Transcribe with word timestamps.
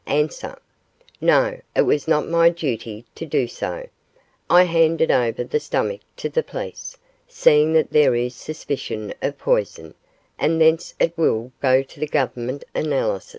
A. 0.07 0.27
No; 1.23 1.61
it 1.75 1.81
was 1.83 2.07
not 2.07 2.27
my 2.27 2.49
duty 2.49 3.05
to 3.13 3.23
do 3.23 3.45
so; 3.47 3.87
I 4.49 4.63
handed 4.63 5.11
over 5.11 5.43
the 5.43 5.59
stomach 5.59 6.01
to 6.17 6.27
the 6.27 6.41
police, 6.41 6.97
seeing 7.27 7.73
that 7.73 7.91
there 7.91 8.15
is 8.15 8.33
suspicion 8.33 9.13
of 9.21 9.37
poison, 9.37 9.93
and 10.39 10.59
thence 10.59 10.95
it 10.99 11.15
will 11.19 11.51
go 11.61 11.83
to 11.83 11.99
the 11.99 12.07
Government 12.07 12.63
analyst. 12.73 13.29